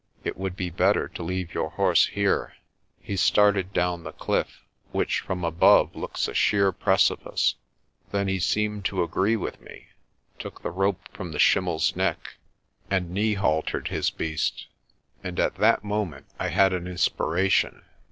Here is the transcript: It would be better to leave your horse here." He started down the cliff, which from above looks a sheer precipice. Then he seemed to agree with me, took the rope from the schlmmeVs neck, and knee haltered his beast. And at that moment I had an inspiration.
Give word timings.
It 0.23 0.35
would 0.35 0.55
be 0.55 0.71
better 0.71 1.07
to 1.09 1.21
leave 1.21 1.53
your 1.53 1.69
horse 1.69 2.07
here." 2.07 2.55
He 3.01 3.15
started 3.15 3.71
down 3.71 4.01
the 4.01 4.11
cliff, 4.13 4.63
which 4.91 5.19
from 5.19 5.43
above 5.43 5.95
looks 5.95 6.27
a 6.27 6.33
sheer 6.33 6.71
precipice. 6.71 7.53
Then 8.11 8.27
he 8.27 8.39
seemed 8.39 8.83
to 8.85 9.03
agree 9.03 9.35
with 9.35 9.61
me, 9.61 9.89
took 10.39 10.63
the 10.63 10.71
rope 10.71 11.07
from 11.13 11.33
the 11.33 11.37
schlmmeVs 11.37 11.95
neck, 11.95 12.37
and 12.89 13.11
knee 13.11 13.35
haltered 13.35 13.89
his 13.89 14.09
beast. 14.09 14.65
And 15.23 15.39
at 15.39 15.57
that 15.57 15.83
moment 15.83 16.25
I 16.39 16.47
had 16.47 16.73
an 16.73 16.87
inspiration. 16.87 17.83